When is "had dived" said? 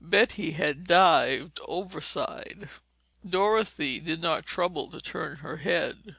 0.52-1.58